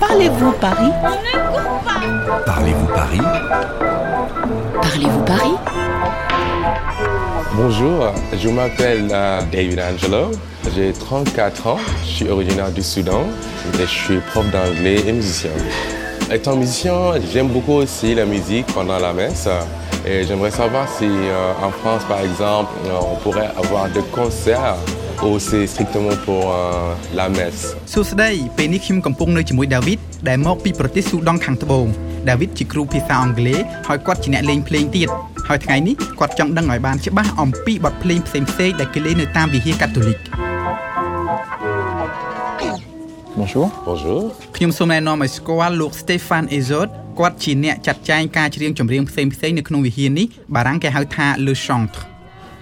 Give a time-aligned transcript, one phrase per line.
[0.00, 0.90] Parlez-vous Paris?
[2.46, 3.20] Parlez-vous Paris?
[4.80, 5.54] Parlez-vous Paris?
[7.52, 10.30] Bonjour, je m'appelle euh, David Angelo,
[10.74, 13.24] j'ai 34 ans, je suis originaire du Soudan
[13.74, 15.50] et je suis prof d'anglais et musicien.
[16.32, 19.48] Étant musicien, j'aime beaucoup aussi la musique pendant la messe
[20.06, 24.76] et j'aimerais savoir si euh, en France par exemple on pourrait avoir des concerts
[25.24, 27.62] ou c'est strictement pour euh, la messe.
[27.92, 31.86] សួស្តីពេលនេះខ្ញុំកំពុងនៅជាមួយដាវីតដែលមកពីប្រទេសស៊ូដង់ខាងត្បូង
[32.30, 35.08] ដាវីតជាគ្រូភាសាអង់គ្លេសហើយគាត់ជាអ្នកលេងភ្លេងទៀត
[35.48, 40.18] ហើយថ្ងៃនេះគាត់ចង់ដឹងឲ្យបានច្បាស់អំពីបទភ្លេងផ្សេងៗដែលគេលេងនៅតាមវិហារកាតូលិក
[43.38, 43.66] Bonjour.
[43.86, 44.22] Bonjour.
[44.56, 46.88] ខ្ញុំសូមណែនាំឲ្យស្គាល់លោក Stefan Ezot
[47.18, 52.15] គាត់ជាអ្នកចាត់ចែងការច្រៀងចម្រៀងផ្សេងៗនៅក្នុងវិហារនេះបារាំងគេហៅថា Le Chantre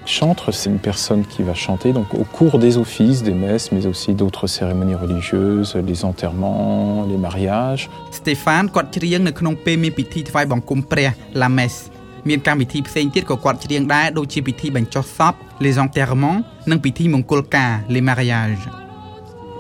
[0.06, 3.86] Chantre, c'est une personne qui va chanter donc au cours des offices, des messes, mais
[3.86, 7.88] aussi d'autres cérémonies religieuses, les enterrements, les mariages.
[8.20, 11.82] Stéphane គាត់ច្រៀងនៅក្នុងពេលមានពិធីថ្វាយបង្គំព្រះ La Messe
[12.28, 18.64] មានកម្មវិធីផ្សេងទៀតក៏គាត់ច្រៀងដែរដូចជាពិធីបញ្ចុះសព Les enterrements និងពិធីមង្គលការ Les mariages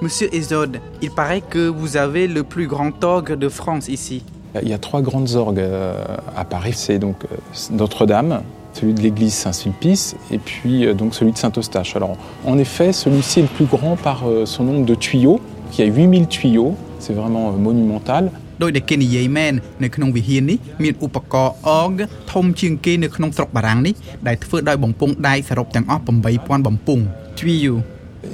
[0.04, 0.72] Monsieur Ezod,
[1.06, 4.18] il paraît que vous avez le plus grand orgue de France ici.
[4.62, 5.94] Il y a trois grandes orgues euh,
[6.36, 6.74] à Paris.
[6.84, 7.36] C'est donc euh,
[7.70, 8.42] Notre-Dame,
[8.74, 11.96] celui de l'église Saint-Sulpice et puis euh, donc celui de Saint-Eustache.
[11.96, 15.82] Alors en effet, celui-ci est le plus grand par euh, son nombre de tuyaux, qui
[15.82, 18.30] a 8000 tuyaux, c'est vraiment euh, monumental.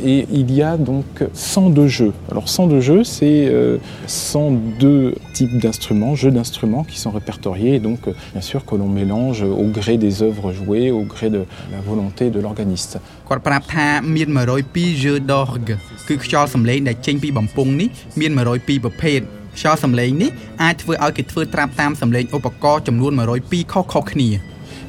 [0.04, 2.12] Et il y a donc 102 jeux.
[2.30, 7.76] Alors 102 jeux, c'est euh, 102 types d'instruments, jeux d'instruments qui sont répertoriés.
[7.76, 11.30] Et donc, euh, bien sûr, que l'on mélange au gré des œuvres jouées, au gré
[11.30, 12.98] de la volonté de l'organiste.
[19.56, 20.30] ខ្យល់សំឡេងនេះ
[20.62, 24.28] អាចធ្វើឲ្យគេធ្វើត្រាប់តាមសំឡេងឧបករណ៍ចំនួន102ខុសៗគ្នា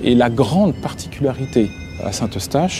[0.10, 1.64] Et la grande particularité
[2.08, 2.80] à Saint-Eustache,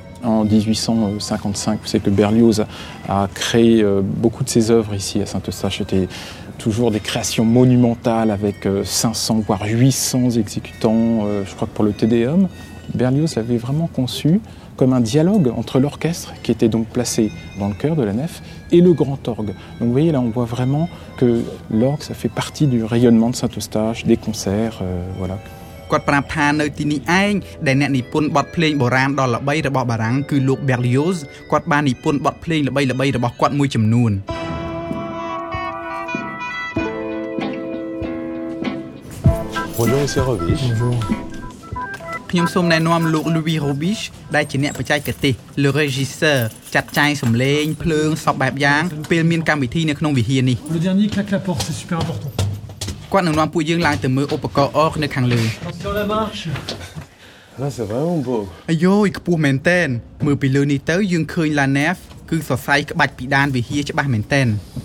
[0.23, 2.63] En 1855, vous savez que Berlioz
[3.09, 5.79] a, créé euh, beaucoup de ses œuvres ici à Saint-Eustache.
[5.79, 6.07] C'était
[6.57, 11.83] toujours des créations monumentales avec euh, 500 voire 800 exécutants, euh, je crois que pour
[11.83, 12.47] le Tédéum.
[12.93, 14.41] Berlioz l'avait vraiment conçu
[14.75, 18.41] comme un dialogue entre l'orchestre, qui était donc placé dans le cœur de la nef,
[18.71, 19.53] et le grand orgue.
[19.79, 23.35] Donc vous voyez là, on voit vraiment que l'orgue, ça fait partie du rayonnement de
[23.35, 25.37] Saint-Eustache, des concerts, euh, voilà.
[25.91, 27.33] គាត់ប្រាប់ថានៅទីនេះឯង
[27.67, 31.17] ដែលអ្នកនិពន្ធបទភ្លេងបុរាណដ៏ល្បីរបស់បារាំងគឺលោក Berlioz
[31.51, 34.11] គាត់បាននិពន្ធបទភ្លេងល្បីៗរបស់គាត់មួយចំនួន
[39.77, 40.63] Bonjour Monsieur Rovich.
[42.29, 46.39] ខ្ញុំសូមណែនាំលោក Louis Robiche ដែលជាអ្នកបច្ចេកទេស Le Régisseur
[46.75, 52.40] ចាត់ចែងសំឡេងភ្លើងសពបែបយ៉ាងពេលមានកម្មវិធីនៅក្នុងវិហារនេះ Le dernier claque la porte, c'est super important.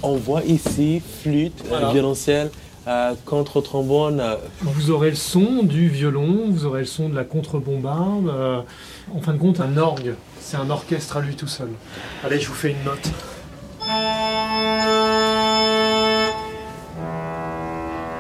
[0.02, 2.50] On voit ici flûte, euh, violoncelle,
[2.88, 4.18] euh, contre-trombone.
[4.18, 4.34] Euh.
[4.60, 8.28] Vous aurez le son du violon, vous aurez le son de la contre-bombarde.
[9.14, 10.14] en fin de compte, un orgue.
[10.40, 11.68] C'est un orchestre à lui tout seul.
[12.24, 13.08] Allez, je vous fais une note.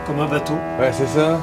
[0.06, 0.54] comme un bateau.
[0.78, 1.40] Ouais, c'est ça.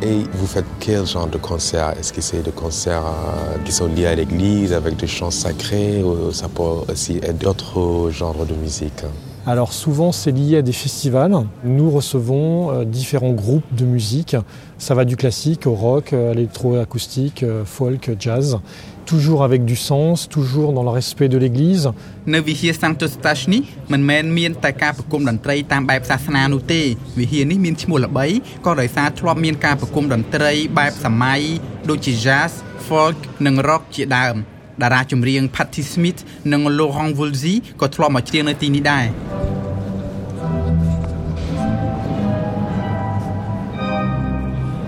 [0.00, 1.92] Et vous faites quel genre de concert?
[1.98, 6.02] Est-ce que c'est des concerts euh, qui sont liés à l'église avec des chants sacrés
[6.02, 9.04] ou ça peut aussi être d'autres genres de musique?
[9.48, 11.34] Alors souvent c'est lié à des festivals.
[11.64, 14.36] Nous recevons euh, différents groupes de musique.
[14.76, 18.58] Ça va du classique au rock, euh, à l'électroacoustique, euh, folk, jazz.
[19.06, 21.92] Toujours avec du sens, toujours dans le respect de l'Église.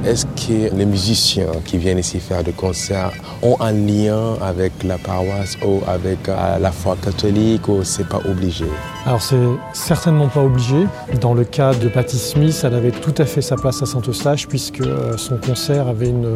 [0.02, 3.12] Est-ce que les musiciens qui viennent ici faire des concerts
[3.42, 8.20] ont un lien avec la paroisse ou avec euh, la foi catholique ou c'est pas
[8.26, 8.64] obligé?
[9.04, 9.36] Alors c'est
[9.74, 10.86] certainement pas obligé.
[11.20, 14.48] Dans le cas de Patti Smith, elle avait tout à fait sa place à Saint-Eustache
[14.48, 16.34] puisque euh, son concert avait une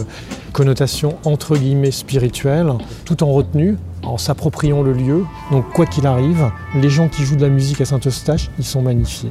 [0.52, 2.70] connotation entre guillemets spirituelle,
[3.06, 5.24] tout en retenue, en s'appropriant le lieu.
[5.50, 8.82] Donc quoi qu'il arrive, les gens qui jouent de la musique à Saint-Eustache, ils sont
[8.82, 9.30] magnifiés.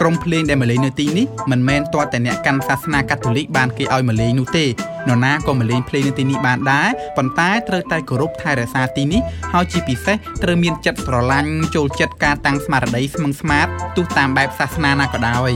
[0.00, 4.68] ក្រុមភ្លេងដែលមកលេងនៅទីនេះមិនមែនទាល់តែអ្នកកាន់សាសនាកាតូលិកបានគេឲ្យមកលេងនោះទេន
[5.10, 9.20] រណាក៏មកលេងភ្លេងនៅទីនេះបានដែរប៉ុន្តែត្រូវតែគោរពថែរក្សាទីនេះ
[9.52, 13.66] ហើយជាពិសេសត្រូវមានចិត្តស្រឡាញ់ចូលចិត្តការតាំងស្មារតីស្មឹងស្មាត
[13.96, 15.52] ទោះតាមបែបសាសនាណាក៏ដោយ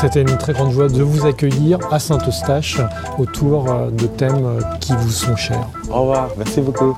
[0.00, 2.78] C'était une très grande joie de vous accueillir à Saint-Eustache
[3.18, 3.64] autour
[4.00, 4.44] de thèmes
[4.80, 5.66] qui vous sont chers.
[5.90, 6.94] Au revoir, merci beaucoup.